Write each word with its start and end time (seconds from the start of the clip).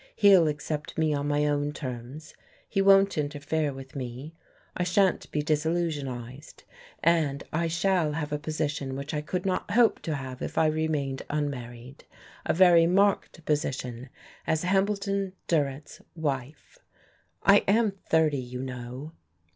He'll 0.15 0.47
accept 0.47 0.97
me 0.97 1.13
on 1.13 1.27
my 1.27 1.45
own 1.45 1.73
terms, 1.73 2.33
he 2.67 2.81
won't 2.81 3.19
interfere 3.19 3.71
with 3.71 3.95
me, 3.95 4.33
I 4.75 4.81
shan't 4.83 5.29
be 5.29 5.43
disillusionized, 5.43 6.63
and 7.03 7.43
I 7.53 7.67
shall 7.67 8.13
have 8.13 8.31
a 8.31 8.39
position 8.39 8.95
which 8.95 9.13
I 9.13 9.21
could 9.21 9.45
not 9.45 9.69
hope 9.69 10.01
to 10.01 10.15
have 10.15 10.41
if 10.41 10.57
I 10.57 10.65
remained 10.65 11.21
unmarried, 11.29 12.03
a 12.47 12.53
very 12.55 12.87
marked 12.87 13.45
position 13.45 14.09
as 14.47 14.63
Hambleton 14.63 15.33
Durrett's 15.47 16.01
wife. 16.15 16.79
I 17.43 17.57
am 17.67 17.91
thirty, 18.09 18.37
you 18.41 18.63
know." 18.63 19.11